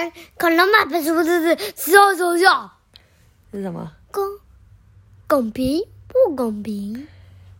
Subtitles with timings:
[0.00, 2.70] 人恐龙爸爸是不是说说说？
[3.52, 3.92] 是什么？
[4.10, 4.24] 公
[5.26, 7.06] 公平不公平？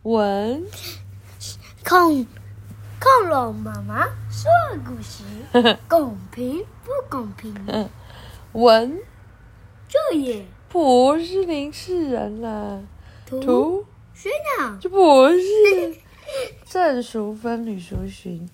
[0.03, 0.65] 文
[1.83, 2.25] 恐
[2.99, 4.49] 恐龙妈妈说
[4.85, 5.23] 故事，
[5.87, 7.53] 公平不公平？
[8.53, 8.99] 文
[9.87, 12.79] 这也不是林世仁啦，
[13.25, 15.95] 图学长这不是
[16.65, 18.47] 正淑芬、吕淑洵，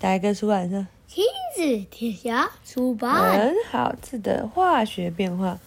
[0.00, 0.86] 哪一个出版社？
[1.16, 1.24] 亲
[1.54, 3.38] 子天下出版。
[3.38, 5.58] 很好字的化学变化，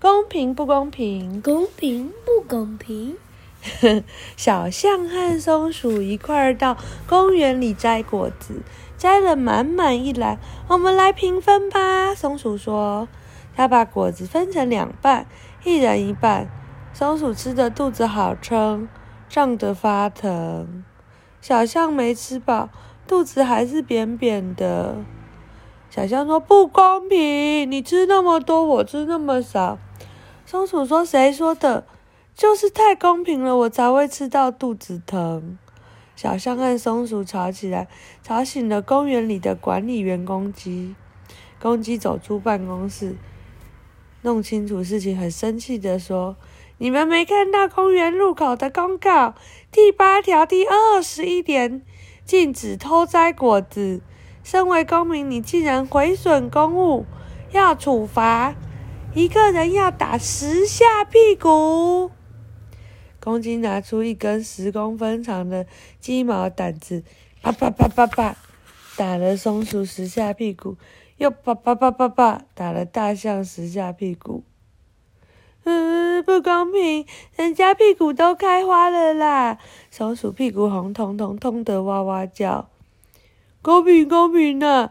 [0.00, 1.42] 公平不公平？
[1.42, 3.18] 公平不公平？
[4.34, 8.62] 小象和松鼠一块儿到公园里摘果子，
[8.96, 10.38] 摘了满满一篮。
[10.68, 12.14] 我们来平分吧。
[12.14, 13.06] 松鼠说
[13.54, 15.26] ：“他把果子分成两半，
[15.64, 16.48] 一人一半。”
[16.94, 18.88] 松鼠吃的肚子好撑，
[19.28, 20.82] 胀得发疼。
[21.42, 22.70] 小象没吃饱，
[23.08, 24.96] 肚子还是扁扁的。
[25.88, 27.68] 小象说：“不公平！
[27.68, 29.78] 你吃那么多，我吃那么少。”
[30.44, 31.86] 松鼠说：“谁说的？”
[32.36, 35.58] 就是太公平了，我才会吃到肚子疼。
[36.14, 37.88] 小象和松鼠吵起来，
[38.22, 40.94] 吵醒了公园里的管理员公鸡。
[41.60, 43.16] 公鸡走出办公室，
[44.22, 46.36] 弄清楚事情，很生气地说
[46.78, 49.34] ：“你们没看到公园入口的公告？
[49.72, 51.82] 第八条第二十一点，
[52.28, 54.02] 禁止偷摘果子。
[54.44, 57.06] 身为公民，你竟然毁损公物，
[57.52, 58.54] 要处罚，
[59.14, 62.10] 一个人要打十下屁股。”
[63.18, 65.66] 公鸡拿出一根十公分长的
[66.00, 67.02] 鸡毛掸子，
[67.40, 68.36] 啪啪啪啪啪，
[68.94, 70.76] 打了松鼠十下屁股，
[71.16, 74.44] 又啪啪啪啪啪，打了大象十下屁股。
[75.68, 77.04] 嗯，不公平，
[77.36, 79.58] 人家屁股都开花了啦！
[79.90, 82.70] 松鼠屁股红彤彤，痛得哇哇叫。
[83.60, 84.90] 公平，公平呢！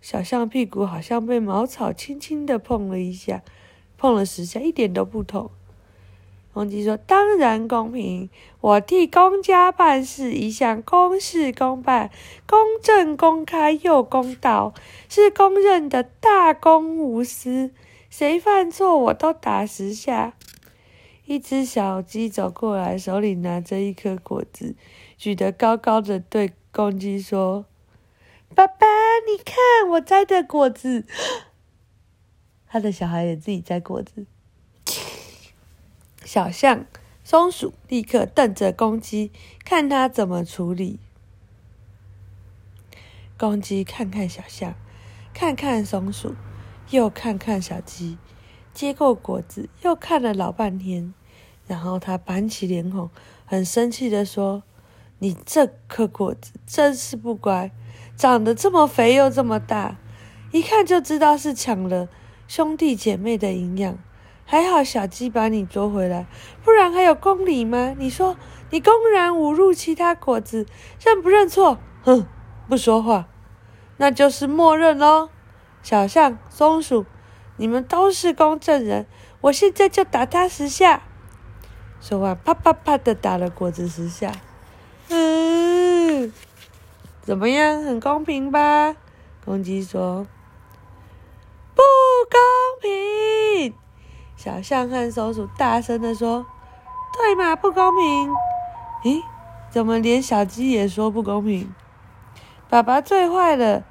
[0.00, 3.42] 小象屁股好像被茅草轻轻的碰了一下，
[3.98, 5.50] 碰了十下，一点都不痛。
[6.52, 8.30] 公鸡说：“当然公平，
[8.60, 12.10] 我替公家办事，一向公事公办，
[12.46, 14.72] 公正公开又公道，
[15.08, 17.72] 是公认的大公无私。
[18.10, 20.34] 谁犯错，我都打十下。”
[21.24, 24.74] 一只小鸡走过来，手里拿着一颗果子，
[25.16, 27.66] 举得高高的，对公鸡说
[28.52, 28.86] ：“爸爸，
[29.28, 31.06] 你看我摘的果子。”
[32.66, 34.26] 他的小孩也自己摘果子。
[36.26, 36.84] 小象、
[37.22, 39.30] 松鼠立刻瞪着公鸡，
[39.64, 40.98] 看他怎么处理。
[43.38, 44.74] 公鸡看看小象，
[45.32, 46.34] 看看松鼠，
[46.90, 48.18] 又看看小鸡，
[48.74, 51.14] 接过果子，又看了老半天，
[51.66, 53.10] 然后他板起脸孔，
[53.46, 54.64] 很生气地说
[55.20, 57.70] ：“你这颗果子真是不乖，
[58.16, 59.98] 长得这么肥又这么大，
[60.50, 62.08] 一看就知道是抢了
[62.48, 63.98] 兄弟姐妹的营养。”
[64.44, 66.26] 还好小鸡把你捉回来，
[66.64, 67.94] 不然还有公理吗？
[67.96, 68.36] 你说
[68.70, 70.66] 你公然侮辱其他果子，
[71.00, 71.78] 认不认错？
[72.02, 72.26] 哼，
[72.68, 73.28] 不说话，
[73.98, 75.28] 那就是默认喽。
[75.82, 77.06] 小象、松鼠，
[77.56, 79.06] 你们都是公证人，
[79.40, 81.02] 我现在就打他十下。
[82.00, 84.32] 说完，啪啪啪的打了果子十下。
[85.08, 86.32] 嗯，
[87.22, 87.82] 怎么样？
[87.82, 88.96] 很公平吧？
[89.44, 90.26] 公鸡说。
[91.74, 91.82] 不
[92.30, 92.40] 公
[92.80, 93.74] 平。
[94.36, 96.46] 小象和松鼠大声的说
[97.12, 98.30] ：“对嘛，不公平！
[99.04, 99.22] 咦，
[99.70, 101.74] 怎么连小鸡也说不公平？
[102.68, 103.84] 爸爸最坏了。”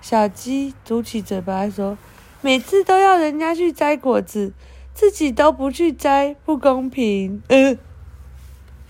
[0.00, 1.96] 小鸡嘟起嘴巴说
[2.40, 4.52] ：“每次都要人家去摘果子，
[4.94, 7.78] 自己都不去摘，不公平。”嗯，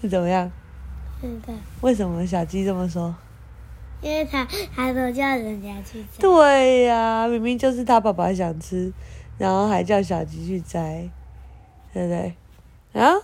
[0.00, 0.50] 是怎么样？
[1.20, 1.52] 是的。
[1.80, 3.14] 为什么小鸡这么说？
[4.00, 6.20] 因为他他都叫人家去摘。
[6.20, 8.92] 对呀，明明就是他爸爸想吃。
[9.36, 11.08] 然后还叫小鸡去摘，
[11.94, 12.34] 对不对？
[12.92, 13.22] 啊，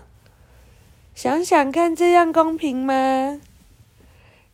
[1.14, 3.38] 想想看，这样公平吗？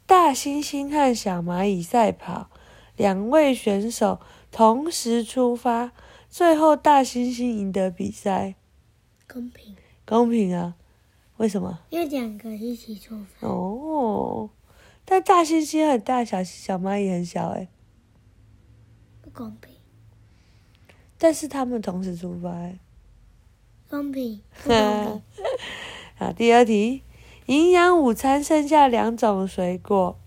[0.05, 2.49] 大猩猩和小蚂蚁赛跑，
[2.97, 4.21] 两位选手
[4.51, 5.93] 同时出发，
[6.29, 8.55] 最后大猩猩赢得比赛。
[9.27, 9.75] 公平，
[10.05, 10.77] 公平啊？
[11.39, 11.81] 为什么？
[11.91, 13.49] 因为两个一起出发。
[13.49, 14.51] 哦，
[15.05, 17.69] 但大猩猩很大，小小蚂蚁很小，哎，
[19.21, 19.75] 不公平。
[21.19, 22.51] 但是他们同时出发，
[23.89, 25.23] 公平， 不公平。
[26.17, 27.03] 好，第二题，
[27.47, 30.21] 营养午餐剩下两种水果，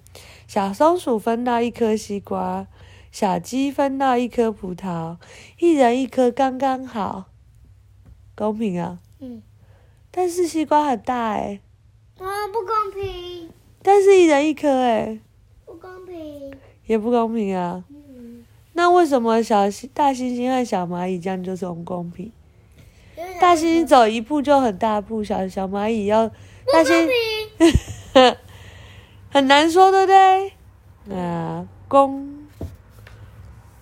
[0.48, 2.68] 小松鼠分到一颗西瓜，
[3.12, 5.18] 小鸡分到一颗葡萄，
[5.60, 7.26] 一人一颗刚刚好，
[8.36, 9.00] 公平啊？
[9.20, 9.42] 嗯。
[10.12, 11.60] 但是西瓜很大哎。
[12.20, 13.50] 啊，不公平。
[13.82, 15.20] 但是一人一颗哎。
[15.66, 16.54] 不公平。
[16.86, 17.84] 也不公平啊。
[17.90, 18.46] 嗯。
[18.74, 22.32] 那为什么小大猩猩和小蚂蚁这样就是不公平？
[23.42, 27.10] 大猩猩走一步就很大步，小小蚂蚁要大猩
[28.14, 28.36] 猩
[29.36, 30.54] 很难说，对不对？
[31.04, 32.48] 那，公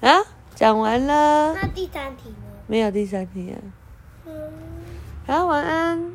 [0.01, 0.09] 啊，
[0.55, 1.53] 讲完了。
[1.53, 2.35] 那第三题呢？
[2.65, 3.61] 没有第三题啊。
[5.27, 6.11] 好，晚安。